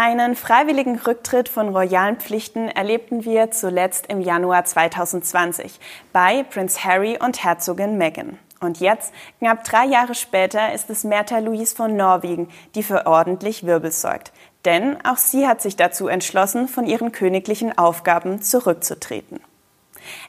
[0.00, 5.80] Einen freiwilligen Rücktritt von royalen Pflichten erlebten wir zuletzt im Januar 2020
[6.12, 8.38] bei Prince Harry und Herzogin Meghan.
[8.60, 13.66] Und jetzt, knapp drei Jahre später, ist es Märtha Louise von Norwegen, die für ordentlich
[13.66, 14.30] Wirbel sorgt.
[14.64, 19.40] Denn auch sie hat sich dazu entschlossen, von ihren königlichen Aufgaben zurückzutreten.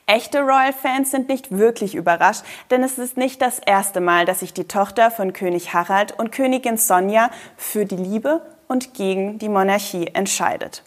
[0.08, 2.42] Echte Royal-Fans sind nicht wirklich überrascht,
[2.72, 6.32] denn es ist nicht das erste Mal, dass sich die Tochter von König Harald und
[6.32, 10.84] Königin Sonja für die Liebe und gegen die Monarchie entscheidet.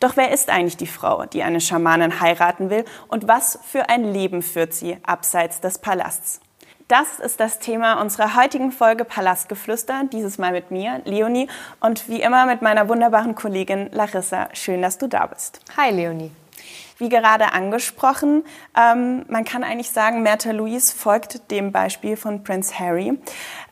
[0.00, 4.12] Doch wer ist eigentlich die Frau, die eine Schamanin heiraten will und was für ein
[4.12, 6.40] Leben führt sie abseits des Palasts?
[6.88, 11.48] Das ist das Thema unserer heutigen Folge Palastgeflüster, dieses Mal mit mir, Leonie,
[11.80, 14.48] und wie immer mit meiner wunderbaren Kollegin Larissa.
[14.52, 15.60] Schön, dass du da bist.
[15.76, 16.30] Hi, Leonie.
[16.98, 18.44] Wie gerade angesprochen,
[18.76, 23.18] ähm, man kann eigentlich sagen, Märtha Louise folgt dem Beispiel von Prince Harry.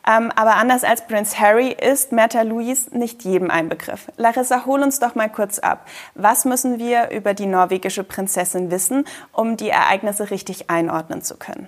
[0.07, 4.11] Ähm, aber anders als Prince Harry ist Märtha Louise nicht jedem ein Begriff.
[4.17, 5.87] Larissa, hol uns doch mal kurz ab.
[6.13, 11.67] Was müssen wir über die norwegische Prinzessin wissen, um die Ereignisse richtig einordnen zu können?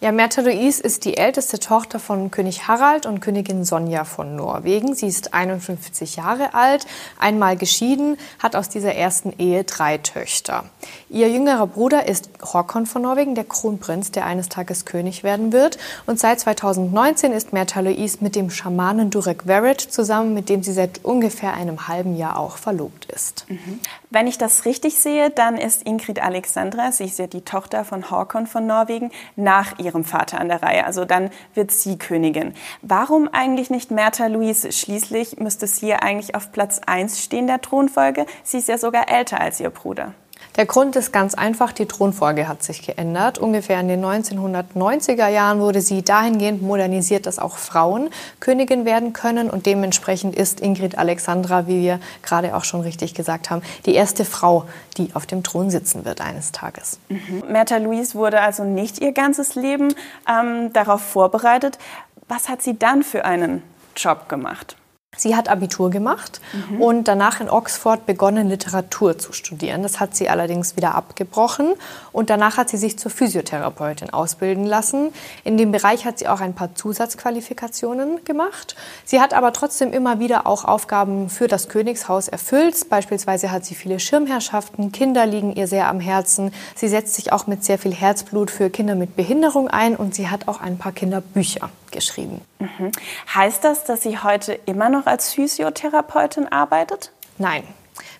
[0.00, 4.94] Ja, Märtha Louise ist die älteste Tochter von König Harald und Königin Sonja von Norwegen.
[4.94, 6.86] Sie ist 51 Jahre alt,
[7.18, 10.66] einmal geschieden, hat aus dieser ersten Ehe drei Töchter.
[11.08, 15.78] Ihr jüngerer Bruder ist Håkon von Norwegen, der Kronprinz, der eines Tages König werden wird.
[16.06, 20.74] Und seit 2019 ist Märtha Louise mit dem Schamanen Durek Verret zusammen, mit dem sie
[20.74, 23.46] seit ungefähr einem halben Jahr auch verlobt ist.
[23.48, 23.80] Mhm.
[24.10, 28.12] Wenn ich das richtig sehe, dann ist Ingrid Alexandra, sie ist ja die Tochter von
[28.12, 30.84] Håkon von Norwegen, nach ihr ihrem Vater an der Reihe.
[30.84, 32.54] Also dann wird sie Königin.
[32.82, 34.70] Warum eigentlich nicht Märtha Louise?
[34.70, 38.26] Schließlich müsste sie ja eigentlich auf Platz 1 stehen der Thronfolge.
[38.42, 40.14] Sie ist ja sogar älter als ihr Bruder.
[40.58, 43.38] Der Grund ist ganz einfach, die Thronfolge hat sich geändert.
[43.38, 49.50] Ungefähr in den 1990er Jahren wurde sie dahingehend modernisiert, dass auch Frauen Königin werden können.
[49.50, 54.24] Und dementsprechend ist Ingrid Alexandra, wie wir gerade auch schon richtig gesagt haben, die erste
[54.24, 54.64] Frau,
[54.96, 56.98] die auf dem Thron sitzen wird eines Tages.
[57.08, 57.44] Mhm.
[57.48, 59.94] Märtha Louise wurde also nicht ihr ganzes Leben
[60.28, 61.78] ähm, darauf vorbereitet.
[62.26, 63.62] Was hat sie dann für einen
[63.94, 64.74] Job gemacht?
[65.16, 66.82] Sie hat Abitur gemacht mhm.
[66.82, 69.82] und danach in Oxford begonnen, Literatur zu studieren.
[69.82, 71.74] Das hat sie allerdings wieder abgebrochen
[72.12, 75.12] und danach hat sie sich zur Physiotherapeutin ausbilden lassen.
[75.44, 78.76] In dem Bereich hat sie auch ein paar Zusatzqualifikationen gemacht.
[79.06, 82.88] Sie hat aber trotzdem immer wieder auch Aufgaben für das Königshaus erfüllt.
[82.90, 86.52] Beispielsweise hat sie viele Schirmherrschaften, Kinder liegen ihr sehr am Herzen.
[86.76, 90.28] Sie setzt sich auch mit sehr viel Herzblut für Kinder mit Behinderung ein und sie
[90.28, 92.40] hat auch ein paar Kinderbücher geschrieben.
[92.58, 92.92] Mhm.
[93.34, 97.12] Heißt das, dass sie heute immer noch als Physiotherapeutin arbeitet?
[97.38, 97.64] Nein.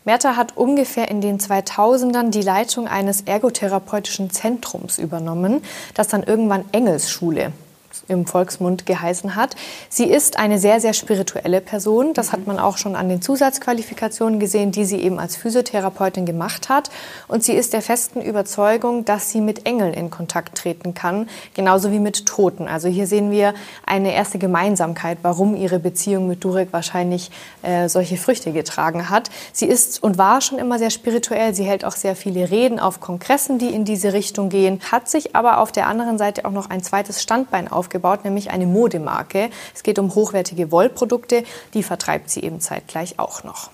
[0.04, 5.62] Märtha hat ungefähr in den 2000ern die Leitung eines ergotherapeutischen Zentrums übernommen,
[5.94, 7.52] das dann irgendwann Engelsschule
[8.08, 9.54] im Volksmund geheißen hat.
[9.88, 12.14] Sie ist eine sehr, sehr spirituelle Person.
[12.14, 16.68] Das hat man auch schon an den Zusatzqualifikationen gesehen, die sie eben als Physiotherapeutin gemacht
[16.68, 16.90] hat.
[17.28, 21.92] Und sie ist der festen Überzeugung, dass sie mit Engeln in Kontakt treten kann, genauso
[21.92, 22.66] wie mit Toten.
[22.66, 23.54] Also hier sehen wir
[23.86, 27.30] eine erste Gemeinsamkeit, warum ihre Beziehung mit Durek wahrscheinlich
[27.62, 29.30] äh, solche Früchte getragen hat.
[29.52, 31.54] Sie ist und war schon immer sehr spirituell.
[31.54, 35.36] Sie hält auch sehr viele Reden auf Kongressen, die in diese Richtung gehen, hat sich
[35.36, 39.50] aber auf der anderen Seite auch noch ein zweites Standbein aufgebaut aufgebaut, nämlich eine Modemarke.
[39.74, 41.44] Es geht um hochwertige Wollprodukte,
[41.74, 43.70] die vertreibt sie eben zeitgleich auch noch.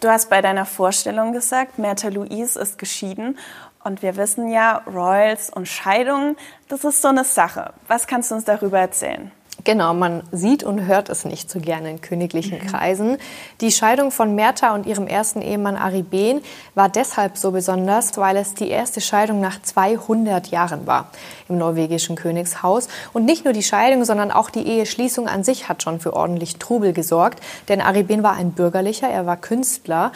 [0.00, 3.38] Du hast bei deiner Vorstellung gesagt, Märtha Louise ist geschieden.
[3.84, 6.36] Und wir wissen ja, Royals und Scheidungen,
[6.68, 7.74] das ist so eine Sache.
[7.86, 9.30] Was kannst du uns darüber erzählen?
[9.64, 12.66] Genau, man sieht und hört es nicht so gerne in königlichen mhm.
[12.66, 13.16] Kreisen.
[13.62, 16.42] Die Scheidung von Märtha und ihrem ersten Ehemann Ariben
[16.74, 21.08] war deshalb so besonders, weil es die erste Scheidung nach 200 Jahren war
[21.48, 22.88] im norwegischen Königshaus.
[23.14, 26.56] Und nicht nur die Scheidung, sondern auch die Eheschließung an sich hat schon für ordentlich
[26.56, 27.40] Trubel gesorgt.
[27.68, 30.12] Denn Ariben war ein Bürgerlicher, er war Künstler.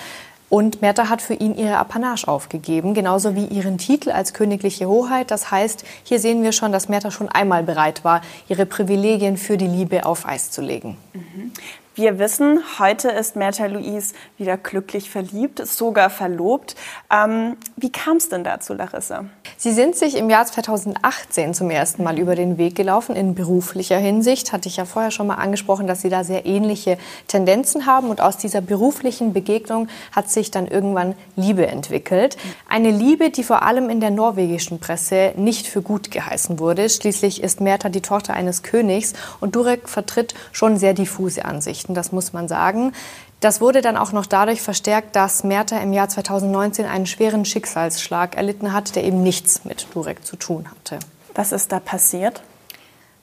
[0.51, 5.31] Und Märtha hat für ihn ihre Apanage aufgegeben, genauso wie ihren Titel als königliche Hoheit.
[5.31, 9.59] Das heißt, hier sehen wir schon, dass Märtha schon einmal bereit war, ihre Privilegien für
[9.59, 10.97] die Liebe auf Eis zu legen.
[11.13, 11.53] Mhm.
[11.99, 16.77] Wir wissen, heute ist Märtha Louise wieder glücklich verliebt, sogar verlobt.
[17.13, 19.25] Ähm, wie kam es denn dazu, Larissa?
[19.57, 23.97] Sie sind sich im Jahr 2018 zum ersten Mal über den Weg gelaufen in beruflicher
[23.97, 24.53] Hinsicht.
[24.53, 28.11] Hatte ich ja vorher schon mal angesprochen, dass Sie da sehr ähnliche Tendenzen haben.
[28.11, 32.37] Und aus dieser beruflichen Begegnung hat sich dann irgendwann Liebe entwickelt.
[32.69, 36.89] Eine Liebe, die vor allem in der norwegischen Presse nicht für gut geheißen wurde.
[36.89, 41.88] Schließlich ist Märtha die Tochter eines Königs und Durek vertritt schon sehr diffuse Ansichten.
[41.89, 42.93] Nachrichten, das muss man sagen.
[43.41, 48.37] Das wurde dann auch noch dadurch verstärkt, dass Märtha im Jahr 2019 einen schweren Schicksalsschlag
[48.37, 50.99] erlitten hat, der eben nichts mit Durek zu tun hatte.
[51.35, 52.43] Was ist da passiert?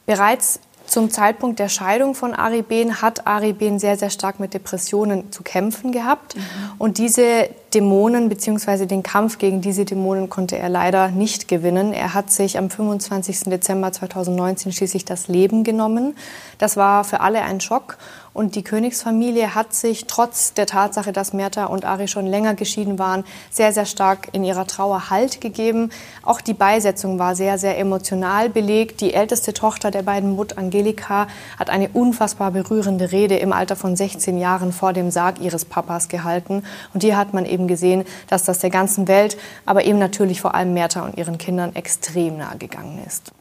[0.05, 4.53] Bereits Zum Zeitpunkt der Scheidung von Ari Behn hat Ari Behn sehr, sehr stark mit
[4.53, 6.35] Depressionen zu kämpfen gehabt.
[6.35, 6.41] Mhm.
[6.77, 8.85] Und diese Dämonen bzw.
[8.85, 11.91] den Kampf gegen diese Dämonen konnte er leider nicht gewinnen.
[11.91, 13.45] Er hat sich am 25.
[13.45, 16.15] Dezember 2019 schließlich das Leben genommen.
[16.59, 17.97] Das war für alle ein Schock.
[18.35, 22.99] Und die Königsfamilie hat sich trotz der Tatsache, dass Merta und Ari schon länger geschieden
[22.99, 25.89] waren, sehr, sehr stark in ihrer Trauer Halt gegeben.
[26.21, 28.99] Auch die Beisetzung war sehr, sehr emotional belegt.
[28.99, 31.27] Die älteste Tochter der beiden Mut, Angelika,
[31.57, 36.09] hat eine unfassbar berührende Rede im Alter von 16 Jahren vor dem Sarg ihres Papas
[36.09, 36.65] gehalten.
[36.93, 40.55] Und hier hat man eben gesehen, dass das der ganzen Welt, aber eben natürlich vor
[40.55, 43.31] allem Merta und ihren Kindern extrem nahe gegangen ist.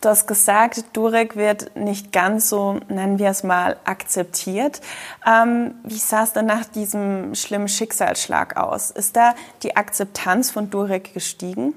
[0.00, 4.80] Du hast gesagt, Durek wird nicht ganz so, nennen wir es mal, akzeptiert.
[5.26, 8.92] Ähm, wie sah es denn nach diesem schlimmen Schicksalsschlag aus?
[8.92, 9.34] Ist da
[9.64, 11.74] die Akzeptanz von Durek gestiegen?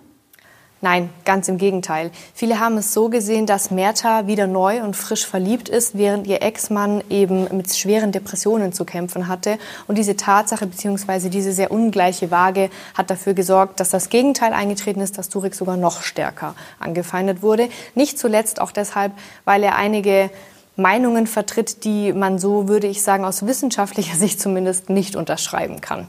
[0.83, 2.10] Nein, ganz im Gegenteil.
[2.33, 6.42] Viele haben es so gesehen, dass Merta wieder neu und frisch verliebt ist, während ihr
[6.42, 9.60] Ex-Mann eben mit schweren Depressionen zu kämpfen hatte.
[9.86, 11.30] Und diese Tatsache bzw.
[11.30, 15.78] diese sehr ungleiche Waage hat dafür gesorgt, dass das Gegenteil eingetreten ist, dass Turek sogar
[15.78, 17.69] noch stärker angefeindet wurde.
[17.94, 19.12] Nicht zuletzt auch deshalb,
[19.45, 20.31] weil er einige
[20.77, 26.07] Meinungen vertritt, die man so, würde ich sagen, aus wissenschaftlicher Sicht zumindest nicht unterschreiben kann.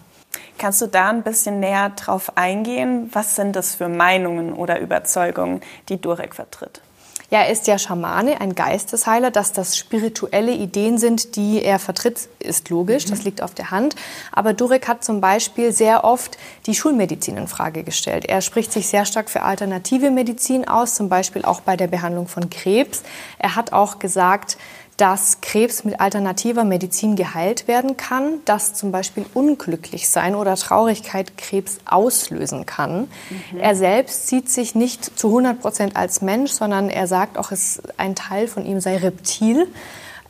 [0.63, 3.11] Kannst du da ein bisschen näher drauf eingehen?
[3.13, 6.83] Was sind das für Meinungen oder Überzeugungen, die Durek vertritt?
[7.31, 9.33] Ja, er ist ja Schamane, ein Geistesheiler.
[9.33, 13.25] Dass das spirituelle Ideen sind, die er vertritt, ist logisch, das mhm.
[13.25, 13.97] liegt auf der Hand.
[14.31, 18.27] Aber Durek hat zum Beispiel sehr oft die Schulmedizin in Frage gestellt.
[18.27, 22.29] Er spricht sich sehr stark für alternative Medizin aus, zum Beispiel auch bei der Behandlung
[22.29, 23.03] von Krebs.
[23.41, 24.59] Er hat auch gesagt,
[24.97, 31.39] dass Krebs mit alternativer Medizin geheilt werden kann, dass zum Beispiel unglücklich sein oder Traurigkeit
[31.39, 33.09] Krebs auslösen kann.
[33.53, 33.59] Mhm.
[33.59, 37.81] Er selbst sieht sich nicht zu 100 Prozent als Mensch, sondern er sagt auch, es,
[37.97, 39.67] ein Teil von ihm sei Reptil.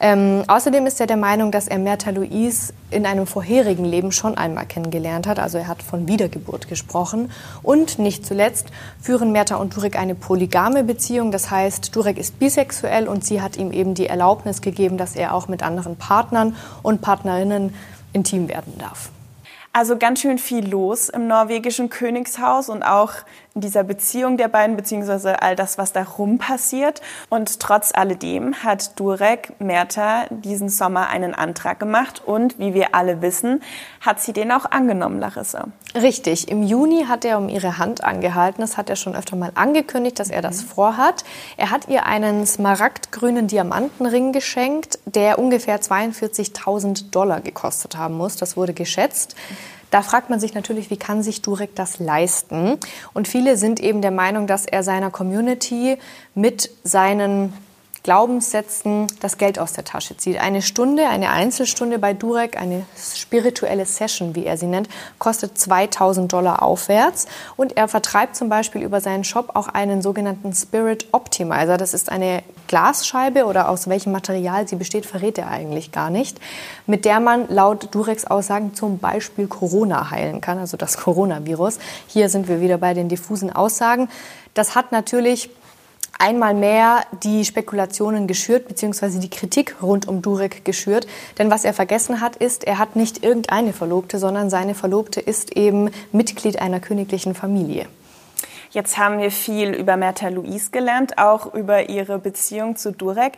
[0.04, 4.36] Ähm, außerdem ist er der Meinung, dass er Märtha Louise in einem vorherigen Leben schon
[4.36, 5.38] einmal kennengelernt hat.
[5.38, 7.30] Also er hat von Wiedergeburt gesprochen.
[7.62, 8.66] Und nicht zuletzt
[9.00, 11.30] führen Märtha und Durek eine polygame Beziehung.
[11.30, 15.34] Das heißt, Durek ist bisexuell und sie hat ihm eben die Erlaubnis gegeben, dass er
[15.34, 17.72] auch mit anderen Partnern und Partnerinnen
[18.12, 19.10] intim werden darf.
[19.72, 23.12] Also ganz schön viel los im norwegischen Königshaus und auch
[23.54, 27.02] in dieser Beziehung der beiden, beziehungsweise all das, was darum passiert.
[27.28, 33.20] Und trotz alledem hat Durek Merta diesen Sommer einen Antrag gemacht und, wie wir alle
[33.20, 33.62] wissen,
[34.00, 35.68] hat sie den auch angenommen, Larissa.
[35.94, 36.48] Richtig.
[36.50, 38.62] Im Juni hat er um ihre Hand angehalten.
[38.62, 40.66] Das hat er schon öfter mal angekündigt, dass er das mhm.
[40.68, 41.24] vorhat.
[41.58, 48.36] Er hat ihr einen smaragdgrünen Diamantenring geschenkt, der ungefähr 42.000 Dollar gekostet haben muss.
[48.36, 49.36] Das wurde geschätzt.
[49.92, 52.78] Da fragt man sich natürlich, wie kann sich Durek das leisten?
[53.12, 55.98] Und viele sind eben der Meinung, dass er seiner Community
[56.34, 57.52] mit seinen
[58.02, 60.40] Glaubenssätzen das Geld aus der Tasche zieht.
[60.40, 66.32] Eine Stunde, eine Einzelstunde bei Durek, eine spirituelle Session, wie er sie nennt, kostet 2000
[66.32, 67.26] Dollar aufwärts.
[67.56, 71.76] Und er vertreibt zum Beispiel über seinen Shop auch einen sogenannten Spirit Optimizer.
[71.76, 72.42] Das ist eine
[72.72, 76.40] Glasscheibe oder aus welchem Material sie besteht, verrät er eigentlich gar nicht,
[76.86, 81.78] mit der man laut Dureks Aussagen zum Beispiel Corona heilen kann, also das Coronavirus.
[82.06, 84.08] Hier sind wir wieder bei den diffusen Aussagen.
[84.54, 85.50] Das hat natürlich
[86.18, 91.06] einmal mehr die Spekulationen geschürt, beziehungsweise die Kritik rund um Durek geschürt.
[91.36, 95.58] Denn was er vergessen hat, ist, er hat nicht irgendeine Verlobte, sondern seine Verlobte ist
[95.58, 97.86] eben Mitglied einer königlichen Familie.
[98.72, 103.34] Jetzt haben wir viel über Märtha Louise gelernt, auch über ihre Beziehung zu Durek.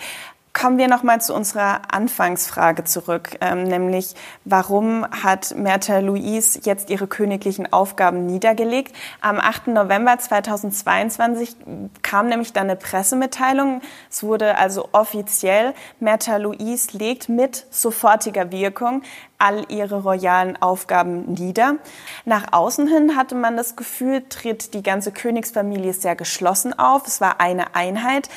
[0.57, 7.09] Kommen wir nochmal zu unserer Anfangsfrage zurück, ähm, nämlich warum hat Märtha Louise jetzt ihre
[7.09, 8.95] königlichen Aufgaben niedergelegt?
[9.21, 9.67] Am 8.
[9.75, 11.57] November 2022
[12.03, 13.83] kam nämlich dann eine Pressemitteilung.
[14.09, 19.03] Es wurde also offiziell, Märtha Louise legt mit sofortiger Wirkung
[19.39, 21.77] all ihre royalen Aufgaben nieder.
[22.25, 27.07] Nach außen hin hatte man das Gefühl, tritt die ganze Königsfamilie sehr geschlossen auf.
[27.07, 28.31] Es war eine Einheit.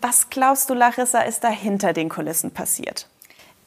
[0.00, 3.08] Was glaubst du, Larissa, ist da hinter den Kulissen passiert?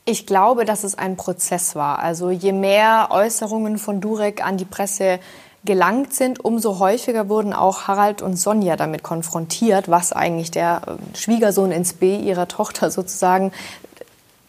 [0.05, 1.99] Ich glaube, dass es ein Prozess war.
[1.99, 5.19] Also je mehr Äußerungen von Durek an die Presse
[5.63, 11.17] gelangt sind, umso häufiger wurden auch Harald und Sonja damit konfrontiert, was eigentlich der äh,
[11.17, 13.51] Schwiegersohn ins B ihrer Tochter sozusagen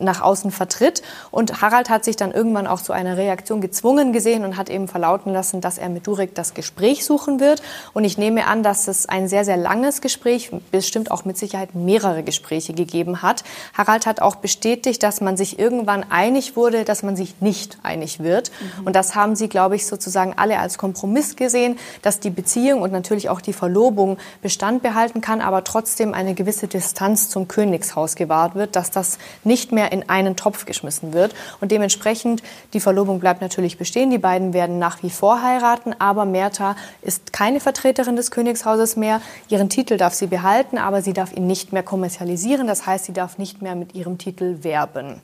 [0.03, 1.03] nach außen vertritt.
[1.31, 4.89] Und Harald hat sich dann irgendwann auch zu einer Reaktion gezwungen gesehen und hat eben
[4.89, 7.63] verlauten lassen, dass er mit Durek das Gespräch suchen wird.
[7.93, 11.75] Und ich nehme an, dass es ein sehr, sehr langes Gespräch, bestimmt auch mit Sicherheit
[11.75, 13.45] mehrere Gespräche gegeben hat.
[13.75, 18.21] Harald hat auch bestätigt, dass man sich irgendwann einig wurde, dass man sich nicht einig
[18.21, 18.51] wird.
[18.79, 18.87] Mhm.
[18.87, 22.93] Und das haben sie, glaube ich, sozusagen alle als Kompromiss gesehen, dass die Beziehung und
[22.93, 28.55] natürlich auch die Verlobung Bestand behalten kann, aber trotzdem eine gewisse Distanz zum Königshaus gewahrt
[28.55, 31.35] wird, dass das nicht mehr in einen Topf geschmissen wird.
[31.61, 34.11] Und dementsprechend, die Verlobung bleibt natürlich bestehen.
[34.11, 39.21] Die beiden werden nach wie vor heiraten, aber Mertha ist keine Vertreterin des Königshauses mehr.
[39.49, 42.67] Ihren Titel darf sie behalten, aber sie darf ihn nicht mehr kommerzialisieren.
[42.67, 45.21] Das heißt, sie darf nicht mehr mit ihrem Titel werben.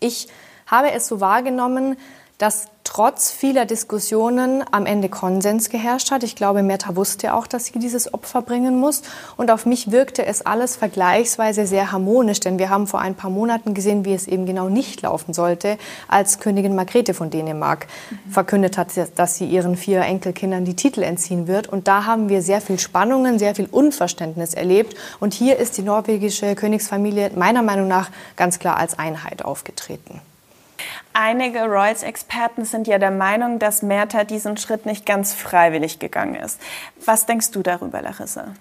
[0.00, 0.28] Ich
[0.66, 1.96] habe es so wahrgenommen,
[2.44, 6.22] dass trotz vieler Diskussionen am Ende Konsens geherrscht hat.
[6.22, 9.00] Ich glaube, Meta wusste auch, dass sie dieses Opfer bringen muss.
[9.38, 13.30] Und auf mich wirkte es alles vergleichsweise sehr harmonisch, denn wir haben vor ein paar
[13.30, 18.30] Monaten gesehen, wie es eben genau nicht laufen sollte, als Königin Margrethe von Dänemark mhm.
[18.30, 21.66] verkündet hat, dass sie ihren vier Enkelkindern die Titel entziehen wird.
[21.66, 24.94] Und da haben wir sehr viel Spannungen, sehr viel Unverständnis erlebt.
[25.18, 30.20] Und hier ist die norwegische Königsfamilie meiner Meinung nach ganz klar als Einheit aufgetreten.
[31.12, 36.60] Einige Royals-Experten sind ja der Meinung, dass Mertha diesen Schritt nicht ganz freiwillig gegangen ist.
[37.04, 38.54] Was denkst du darüber, Larissa?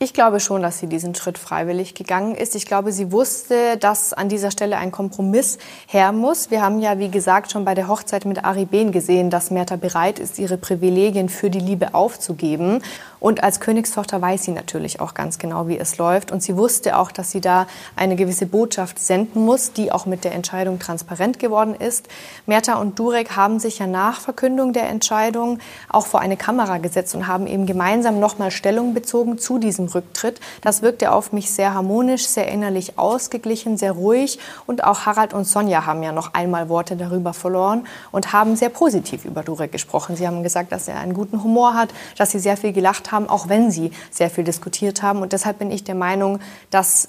[0.00, 2.56] Ich glaube schon, dass sie diesen Schritt freiwillig gegangen ist.
[2.56, 5.56] Ich glaube, sie wusste, dass an dieser Stelle ein Kompromiss
[5.86, 6.50] her muss.
[6.50, 9.76] Wir haben ja, wie gesagt, schon bei der Hochzeit mit Ari Behn gesehen, dass Mertha
[9.76, 12.82] bereit ist, ihre Privilegien für die Liebe aufzugeben.
[13.24, 16.30] Und als Königstochter weiß sie natürlich auch ganz genau, wie es läuft.
[16.30, 17.66] Und sie wusste auch, dass sie da
[17.96, 22.06] eine gewisse Botschaft senden muss, die auch mit der Entscheidung transparent geworden ist.
[22.44, 27.14] Mertha und Durek haben sich ja nach Verkündung der Entscheidung auch vor eine Kamera gesetzt
[27.14, 30.38] und haben eben gemeinsam nochmal Stellung bezogen zu diesem Rücktritt.
[30.60, 34.38] Das wirkte auf mich sehr harmonisch, sehr innerlich ausgeglichen, sehr ruhig.
[34.66, 38.68] Und auch Harald und Sonja haben ja noch einmal Worte darüber verloren und haben sehr
[38.68, 40.14] positiv über Durek gesprochen.
[40.14, 41.88] Sie haben gesagt, dass er einen guten Humor hat,
[42.18, 45.22] dass sie sehr viel gelacht haben haben, auch wenn sie sehr viel diskutiert haben.
[45.22, 46.40] Und deshalb bin ich der Meinung,
[46.70, 47.08] dass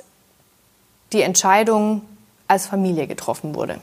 [1.11, 2.01] die Entscheidung
[2.47, 3.79] als Familie getroffen wurde.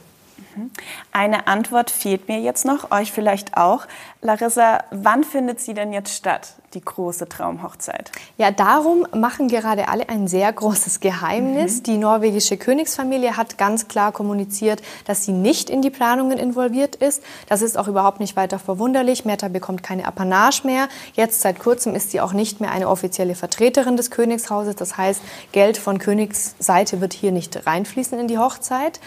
[1.13, 3.87] Eine Antwort fehlt mir jetzt noch, euch vielleicht auch.
[4.21, 8.13] Larissa, wann findet sie denn jetzt statt, die große Traumhochzeit?
[8.39, 11.79] Ja, darum machen gerade alle ein sehr großes Geheimnis.
[11.79, 11.83] Mhm.
[11.83, 17.23] Die norwegische Königsfamilie hat ganz klar kommuniziert, dass sie nicht in die Planungen involviert ist.
[17.49, 19.25] Das ist auch überhaupt nicht weiter verwunderlich.
[19.25, 20.89] Meta bekommt keine Apanage mehr.
[21.15, 24.77] Jetzt seit kurzem ist sie auch nicht mehr eine offizielle Vertreterin des Königshauses.
[24.77, 25.21] Das heißt,
[25.53, 29.01] Geld von Königsseite wird hier nicht reinfließen in die Hochzeit.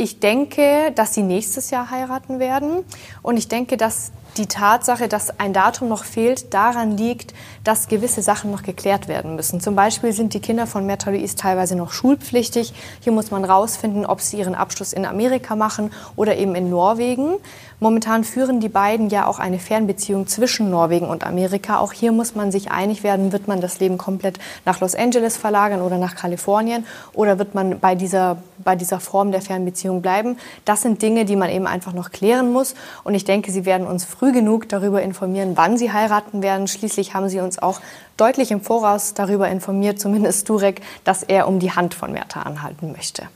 [0.00, 2.84] Ich denke, dass sie nächstes Jahr heiraten werden.
[3.20, 8.22] Und ich denke, dass die Tatsache, dass ein Datum noch fehlt, daran liegt, dass gewisse
[8.22, 9.60] Sachen noch geklärt werden müssen.
[9.60, 12.72] Zum Beispiel sind die Kinder von Märta Louise teilweise noch schulpflichtig.
[13.00, 17.34] Hier muss man rausfinden, ob sie ihren Abschluss in Amerika machen oder eben in Norwegen.
[17.80, 21.78] Momentan führen die beiden ja auch eine Fernbeziehung zwischen Norwegen und Amerika.
[21.78, 25.36] Auch hier muss man sich einig werden, wird man das Leben komplett nach Los Angeles
[25.36, 30.38] verlagern oder nach Kalifornien oder wird man bei dieser, bei dieser Form der Fernbeziehung bleiben.
[30.64, 32.74] Das sind Dinge, die man eben einfach noch klären muss.
[33.04, 36.66] Und ich denke, sie werden uns früh genug darüber informieren, wann sie heiraten werden.
[36.66, 37.80] Schließlich haben sie uns auch
[38.16, 42.92] deutlich im Voraus darüber informiert, zumindest Durek, dass er um die Hand von Merta anhalten
[42.92, 43.28] möchte.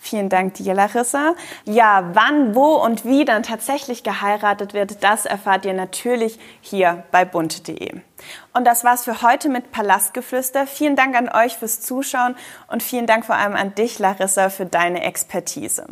[0.00, 1.34] Vielen Dank dir, Larissa.
[1.64, 7.24] Ja, wann, wo und wie dann tatsächlich geheiratet wird, das erfahrt ihr natürlich hier bei
[7.24, 8.00] bunte.de.
[8.54, 10.66] Und das war's für heute mit Palastgeflüster.
[10.66, 12.36] Vielen Dank an euch fürs Zuschauen
[12.68, 15.86] und vielen Dank vor allem an dich, Larissa, für deine Expertise.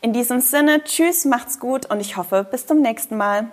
[0.00, 3.50] In diesem Sinne, tschüss, macht's gut und ich hoffe, bis zum nächsten Mal.